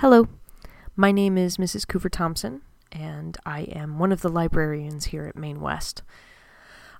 Hello, 0.00 0.28
my 0.94 1.10
name 1.10 1.38
is 1.38 1.56
Mrs. 1.56 1.86
Coover 1.86 2.10
Thompson, 2.10 2.60
and 2.92 3.38
I 3.46 3.60
am 3.62 3.98
one 3.98 4.12
of 4.12 4.20
the 4.20 4.28
librarians 4.28 5.06
here 5.06 5.24
at 5.24 5.36
Maine 5.36 5.58
West. 5.58 6.02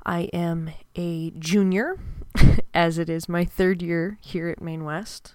I 0.06 0.30
am 0.32 0.70
a 0.94 1.30
junior, 1.32 1.98
as 2.74 2.96
it 2.96 3.10
is 3.10 3.28
my 3.28 3.44
third 3.44 3.82
year 3.82 4.16
here 4.22 4.48
at 4.48 4.62
Maine 4.62 4.84
West, 4.84 5.34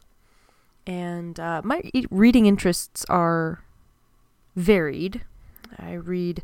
and 0.88 1.40
uh, 1.40 1.62
my 1.64 1.84
e- 1.94 2.08
reading 2.10 2.48
interests 2.48 3.06
are 3.10 3.64
varied. 4.56 5.22
I 5.78 5.94
read 5.94 6.42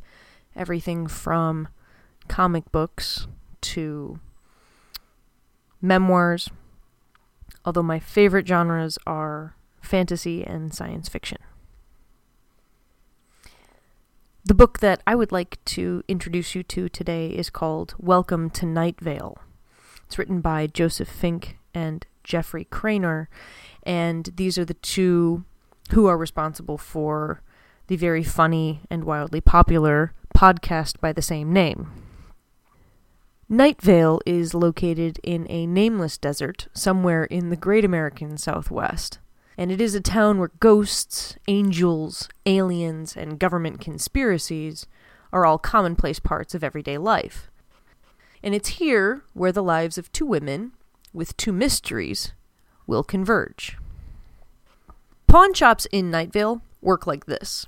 everything 0.56 1.08
from 1.08 1.68
comic 2.28 2.72
books 2.72 3.26
to 3.62 4.20
memoirs, 5.82 6.52
although 7.66 7.82
my 7.82 7.98
favorite 7.98 8.48
genres 8.48 9.00
are 9.08 9.57
fantasy 9.82 10.44
and 10.44 10.74
science 10.74 11.10
fiction. 11.10 11.38
The 14.46 14.54
book 14.54 14.80
that 14.80 15.02
I 15.06 15.14
would 15.14 15.34
like 15.34 15.58
to 15.66 16.04
introduce 16.08 16.56
you 16.56 16.64
to 16.64 16.88
today 16.88 17.32
is 17.32 17.50
called 17.50 17.96
Welcome 17.98 18.50
to 18.52 18.66
Night 18.66 19.00
Vale. 19.02 19.38
It's 20.06 20.18
written 20.18 20.40
by 20.40 20.68
Joseph 20.68 21.10
Fink 21.10 21.58
and 21.74 22.08
Jeffrey 22.24 22.66
Cranor, 22.66 23.28
and 23.84 24.30
these 24.38 24.58
are 24.58 24.64
the 24.64 24.74
two 24.76 25.44
who 25.92 26.08
are 26.08 26.18
responsible 26.18 26.78
for 26.78 27.42
the 27.88 27.98
very 27.98 28.24
funny 28.24 28.82
and 28.90 29.04
wildly 29.04 29.42
popular 29.42 30.14
podcast 30.34 31.00
by 31.02 31.12
the 31.12 31.22
same 31.22 31.52
name. 31.52 31.92
Night 33.50 33.82
Vale 33.82 34.22
is 34.26 34.54
located 34.54 35.20
in 35.24 35.46
a 35.50 35.66
nameless 35.66 36.18
desert 36.18 36.68
somewhere 36.74 37.24
in 37.26 37.50
the 37.50 37.56
great 37.56 37.84
American 37.84 38.38
Southwest 38.38 39.20
and 39.58 39.72
it 39.72 39.82
is 39.82 39.96
a 39.96 40.02
town 40.02 40.38
where 40.38 40.52
ghosts, 40.60 41.36
angels, 41.48 42.30
aliens, 42.46 43.18
and 43.18 43.40
government 43.40 43.82
conspiracies 43.82 44.86
are 45.34 45.46
all 45.46 45.58
commonplace 45.58 46.20
parts 46.20 46.54
of 46.54 46.64
everyday 46.64 46.98
life. 46.98 47.50
And 48.44 48.54
it's 48.54 48.70
here 48.70 49.24
where 49.34 49.52
the 49.52 49.64
lives 49.64 49.98
of 49.98 50.12
two 50.12 50.26
women, 50.26 50.74
with 51.12 51.36
two 51.38 51.52
mysteries, 51.52 52.34
will 52.86 53.04
converge. 53.04 53.78
Pawn 55.26 55.54
shops 55.54 55.88
in 55.92 56.12
Night 56.12 56.32
Vale 56.32 56.62
work 56.82 57.08
like 57.08 57.26
this. 57.26 57.66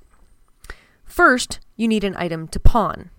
First, 1.04 1.60
you 1.76 1.88
need 1.88 2.04
an 2.04 2.16
item 2.16 2.48
to 2.50 2.60
pawn. 2.60 3.10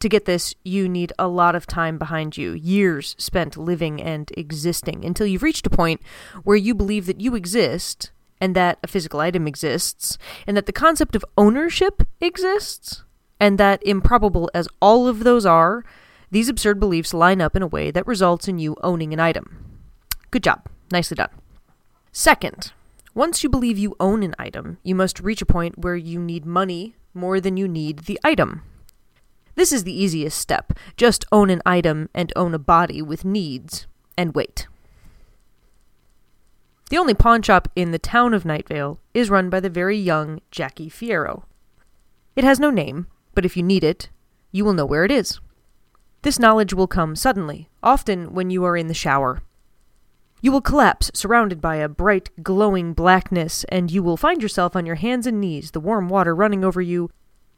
To 0.00 0.08
get 0.08 0.26
this, 0.26 0.54
you 0.62 0.88
need 0.88 1.12
a 1.18 1.26
lot 1.26 1.56
of 1.56 1.66
time 1.66 1.98
behind 1.98 2.36
you, 2.36 2.52
years 2.52 3.16
spent 3.18 3.56
living 3.56 4.00
and 4.00 4.30
existing, 4.36 5.04
until 5.04 5.26
you've 5.26 5.42
reached 5.42 5.66
a 5.66 5.70
point 5.70 6.00
where 6.44 6.56
you 6.56 6.74
believe 6.74 7.06
that 7.06 7.20
you 7.20 7.34
exist 7.34 8.12
and 8.40 8.54
that 8.54 8.78
a 8.84 8.86
physical 8.86 9.18
item 9.18 9.48
exists, 9.48 10.16
and 10.46 10.56
that 10.56 10.66
the 10.66 10.72
concept 10.72 11.16
of 11.16 11.24
ownership 11.36 12.04
exists, 12.20 13.02
and 13.40 13.58
that, 13.58 13.82
improbable 13.84 14.48
as 14.54 14.68
all 14.80 15.08
of 15.08 15.24
those 15.24 15.44
are, 15.44 15.84
these 16.30 16.48
absurd 16.48 16.78
beliefs 16.78 17.12
line 17.12 17.40
up 17.40 17.56
in 17.56 17.62
a 17.62 17.66
way 17.66 17.90
that 17.90 18.06
results 18.06 18.46
in 18.46 18.58
you 18.58 18.76
owning 18.82 19.12
an 19.12 19.18
item. 19.18 19.80
Good 20.30 20.44
job. 20.44 20.68
Nicely 20.92 21.16
done. 21.16 21.30
Second, 22.12 22.72
once 23.14 23.42
you 23.42 23.48
believe 23.48 23.76
you 23.76 23.96
own 23.98 24.22
an 24.22 24.34
item, 24.38 24.78
you 24.84 24.94
must 24.94 25.18
reach 25.18 25.42
a 25.42 25.46
point 25.46 25.78
where 25.78 25.96
you 25.96 26.20
need 26.20 26.46
money 26.46 26.94
more 27.14 27.40
than 27.40 27.56
you 27.56 27.66
need 27.66 28.00
the 28.00 28.20
item. 28.22 28.62
This 29.58 29.72
is 29.72 29.82
the 29.82 29.92
easiest 29.92 30.38
step. 30.38 30.72
Just 30.96 31.24
own 31.32 31.50
an 31.50 31.62
item 31.66 32.10
and 32.14 32.32
own 32.36 32.54
a 32.54 32.60
body 32.60 33.02
with 33.02 33.24
needs, 33.24 33.88
and 34.16 34.32
wait. 34.32 34.68
The 36.90 36.98
only 36.98 37.12
pawn 37.12 37.42
shop 37.42 37.66
in 37.74 37.90
the 37.90 37.98
town 37.98 38.34
of 38.34 38.44
Night 38.44 38.68
Vale 38.68 39.00
is 39.14 39.30
run 39.30 39.50
by 39.50 39.58
the 39.58 39.68
very 39.68 39.98
young 39.98 40.40
Jackie 40.52 40.88
Fierro. 40.88 41.42
It 42.36 42.44
has 42.44 42.60
no 42.60 42.70
name, 42.70 43.08
but 43.34 43.44
if 43.44 43.56
you 43.56 43.64
need 43.64 43.82
it, 43.82 44.10
you 44.52 44.64
will 44.64 44.74
know 44.74 44.86
where 44.86 45.04
it 45.04 45.10
is. 45.10 45.40
This 46.22 46.38
knowledge 46.38 46.72
will 46.72 46.86
come 46.86 47.16
suddenly, 47.16 47.68
often 47.82 48.32
when 48.32 48.50
you 48.50 48.62
are 48.62 48.76
in 48.76 48.86
the 48.86 48.94
shower. 48.94 49.42
You 50.40 50.52
will 50.52 50.60
collapse, 50.60 51.10
surrounded 51.14 51.60
by 51.60 51.76
a 51.76 51.88
bright, 51.88 52.30
glowing 52.44 52.92
blackness, 52.92 53.64
and 53.70 53.90
you 53.90 54.04
will 54.04 54.16
find 54.16 54.40
yourself 54.40 54.76
on 54.76 54.86
your 54.86 54.94
hands 54.94 55.26
and 55.26 55.40
knees, 55.40 55.72
the 55.72 55.80
warm 55.80 56.08
water 56.08 56.32
running 56.32 56.64
over 56.64 56.80
you, 56.80 57.10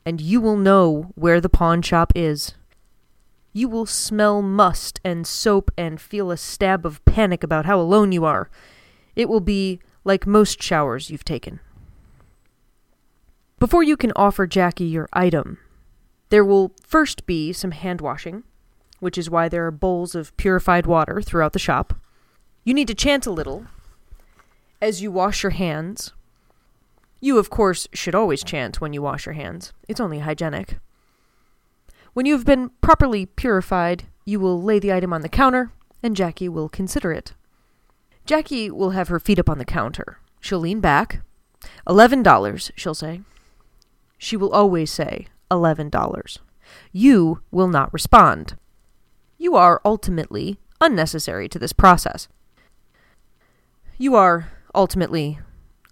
and 0.04 0.20
you 0.20 0.40
will 0.40 0.56
know 0.56 1.12
where 1.14 1.40
the 1.40 1.48
pawn 1.48 1.82
shop 1.82 2.12
is. 2.14 2.54
You 3.52 3.68
will 3.68 3.86
smell 3.86 4.42
must 4.42 5.00
and 5.04 5.26
soap 5.26 5.70
and 5.76 6.00
feel 6.00 6.30
a 6.30 6.36
stab 6.36 6.86
of 6.86 7.04
panic 7.04 7.42
about 7.42 7.66
how 7.66 7.80
alone 7.80 8.12
you 8.12 8.24
are. 8.24 8.48
It 9.16 9.28
will 9.28 9.40
be 9.40 9.80
like 10.04 10.26
most 10.26 10.62
showers 10.62 11.10
you've 11.10 11.24
taken. 11.24 11.60
Before 13.58 13.82
you 13.82 13.96
can 13.96 14.12
offer 14.16 14.46
Jackie 14.46 14.84
your 14.84 15.08
item, 15.12 15.58
there 16.30 16.44
will 16.44 16.72
first 16.82 17.26
be 17.26 17.52
some 17.52 17.72
hand 17.72 18.00
washing, 18.00 18.44
which 19.00 19.18
is 19.18 19.28
why 19.28 19.48
there 19.48 19.66
are 19.66 19.72
bowls 19.72 20.14
of 20.14 20.34
purified 20.36 20.86
water 20.86 21.20
throughout 21.20 21.52
the 21.52 21.58
shop. 21.58 21.94
You 22.64 22.72
need 22.72 22.88
to 22.88 22.94
chant 22.94 23.26
a 23.26 23.30
little 23.32 23.66
as 24.80 25.02
you 25.02 25.10
wash 25.10 25.42
your 25.42 25.50
hands. 25.50 26.12
You, 27.20 27.38
of 27.38 27.50
course, 27.50 27.86
should 27.92 28.14
always 28.14 28.42
chant 28.42 28.80
when 28.80 28.92
you 28.92 29.02
wash 29.02 29.26
your 29.26 29.34
hands, 29.34 29.72
it's 29.88 30.00
only 30.00 30.20
hygienic. 30.20 30.78
When 32.14 32.26
you 32.26 32.34
have 32.34 32.46
been 32.46 32.70
properly 32.80 33.26
purified, 33.26 34.04
you 34.24 34.40
will 34.40 34.60
lay 34.60 34.78
the 34.78 34.92
item 34.92 35.12
on 35.12 35.20
the 35.20 35.28
counter, 35.28 35.70
and 36.02 36.16
Jackie 36.16 36.48
will 36.48 36.68
consider 36.68 37.12
it. 37.12 37.34
Jackie 38.24 38.70
will 38.70 38.90
have 38.90 39.08
her 39.08 39.20
feet 39.20 39.38
up 39.38 39.50
on 39.50 39.58
the 39.58 39.64
counter. 39.64 40.18
She'll 40.40 40.60
lean 40.60 40.80
back. 40.80 41.22
Eleven 41.86 42.22
dollars, 42.22 42.70
she'll 42.74 42.94
say. 42.94 43.20
She 44.16 44.36
will 44.36 44.50
always 44.52 44.90
say 44.90 45.26
eleven 45.50 45.90
dollars. 45.90 46.38
You 46.92 47.42
will 47.50 47.68
not 47.68 47.92
respond. 47.92 48.56
You 49.36 49.56
are 49.56 49.80
ultimately 49.84 50.58
unnecessary 50.80 51.48
to 51.48 51.58
this 51.58 51.72
process. 51.72 52.28
You 53.98 54.14
are 54.14 54.50
ultimately 54.74 55.38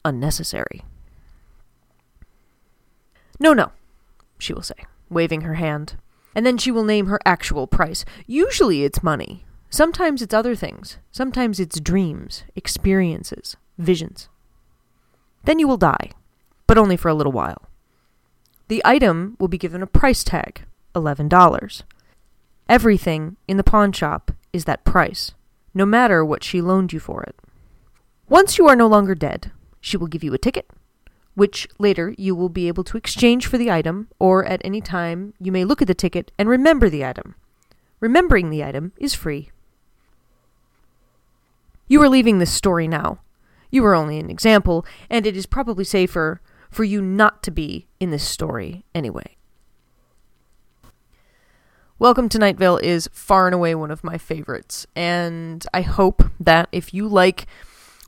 unnecessary. 0.05 0.83
No, 3.39 3.53
no, 3.53 3.73
she 4.39 4.53
will 4.53 4.63
say, 4.63 4.87
waving 5.09 5.43
her 5.43 5.55
hand. 5.55 5.97
And 6.35 6.45
then 6.45 6.59
she 6.59 6.71
will 6.71 6.85
name 6.85 7.07
her 7.07 7.21
actual 7.25 7.67
price. 7.67 8.05
Usually 8.27 8.85
it's 8.85 9.03
money. 9.03 9.45
Sometimes 9.71 10.23
it's 10.23 10.35
other 10.35 10.55
things. 10.55 10.99
Sometimes 11.11 11.59
it's 11.61 11.81
dreams, 11.81 12.45
experiences, 12.55 13.57
visions. 13.77 14.29
Then 15.45 15.59
you 15.59 15.69
will 15.69 15.77
die, 15.77 16.11
but 16.67 16.79
only 16.79 16.97
for 16.97 17.09
a 17.09 17.15
little 17.15 17.33
while. 17.33 17.69
The 18.69 18.83
item 18.85 19.37
will 19.41 19.49
be 19.49 19.59
given 19.59 19.83
a 19.83 19.87
price 19.87 20.23
tag 20.23 20.65
$11. 20.95 21.83
Everything 22.69 23.37
in 23.47 23.57
the 23.57 23.65
pawn 23.65 23.93
shop 23.93 24.33
is 24.53 24.65
that 24.65 24.85
price, 24.85 25.33
no 25.75 25.87
matter 25.87 26.25
what 26.25 26.45
she 26.45 26.61
loaned 26.61 26.93
you 26.93 27.01
for 27.01 27.23
it. 27.23 27.37
Once 28.29 28.59
you 28.59 28.69
are 28.69 28.77
no 28.77 28.87
longer 28.87 29.15
dead, 29.15 29.53
she 29.81 29.97
will 29.97 30.07
give 30.07 30.23
you 30.23 30.35
a 30.35 30.39
ticket, 30.39 30.69
which 31.39 31.69
later 31.79 32.13
you 32.19 32.35
will 32.35 32.49
be 32.49 32.67
able 32.67 32.83
to 32.83 32.97
exchange 32.97 33.47
for 33.47 33.59
the 33.59 33.71
item, 33.71 34.09
or 34.19 34.45
at 34.45 34.61
any 34.65 34.81
time 34.81 35.33
you 35.39 35.53
may 35.53 35.65
look 35.65 35.81
at 35.81 35.87
the 35.87 35.95
ticket 35.95 36.33
and 36.37 36.49
remember 36.49 36.91
the 36.91 37.05
item. 37.05 37.37
Remembering 38.01 38.51
the 38.51 38.65
item 38.65 38.93
is 38.97 39.15
free. 39.15 39.53
You 41.87 42.03
are 42.03 42.09
leaving 42.09 42.41
this 42.41 42.53
story 42.53 42.89
now. 42.89 43.21
You 43.71 43.85
are 43.85 43.95
only 43.95 44.19
an 44.19 44.31
example, 44.31 44.85
and 45.09 45.29
it 45.29 45.37
is 45.37 45.47
probably 45.47 45.85
safer 45.85 46.41
for 46.73 46.83
you 46.83 47.01
not 47.01 47.45
to 47.45 47.53
be 47.53 47.87
in 48.01 48.11
this 48.11 48.27
story 48.27 48.85
anyway. 48.93 49.37
Welcome 52.01 52.29
to 52.31 52.39
Night 52.41 52.57
Vale 52.57 52.79
is 52.79 53.09
far 53.13 53.47
and 53.47 53.55
away 53.55 53.77
one 53.77 53.93
of 53.93 54.03
my 54.03 54.19
favorites, 54.19 54.89
and 54.97 55.65
I 55.73 55.83
hope 55.83 56.25
that 56.41 56.69
if 56.73 56.93
you 56.93 57.07
like 57.07 57.47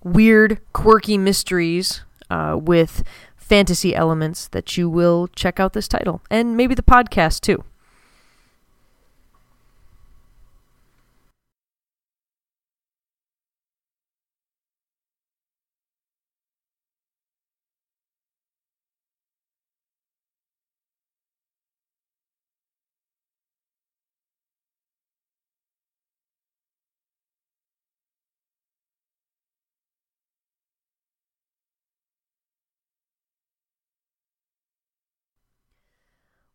weird, 0.02 0.60
quirky 0.72 1.16
mysteries 1.16 2.02
uh, 2.30 2.56
with 2.60 3.02
fantasy 3.36 3.94
elements, 3.94 4.48
that 4.48 4.76
you 4.76 4.88
will 4.88 5.28
check 5.34 5.58
out 5.58 5.72
this 5.72 5.88
title, 5.88 6.22
and 6.30 6.56
maybe 6.56 6.74
the 6.74 6.82
podcast 6.82 7.40
too. 7.40 7.64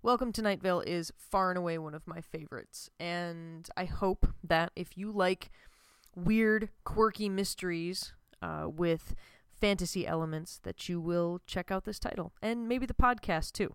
Welcome 0.05 0.33
to 0.33 0.43
Night 0.43 0.61
Vale 0.61 0.81
is 0.81 1.11
far 1.17 1.49
and 1.49 1.57
away 1.57 1.79
one 1.79 1.95
of 1.95 2.05
my 2.05 2.21
favorites, 2.21 2.91
and 2.99 3.67
I 3.75 3.85
hope 3.85 4.27
that 4.43 4.71
if 4.75 4.95
you 4.95 5.11
like 5.11 5.49
weird, 6.15 6.69
quirky 6.83 7.27
mysteries 7.27 8.13
uh, 8.39 8.67
with 8.67 9.15
fantasy 9.59 10.05
elements 10.05 10.59
that 10.61 10.87
you 10.87 11.01
will 11.01 11.41
check 11.47 11.71
out 11.71 11.85
this 11.85 11.97
title 11.97 12.33
and 12.39 12.67
maybe 12.67 12.85
the 12.85 12.93
podcast 12.93 13.53
too. 13.53 13.73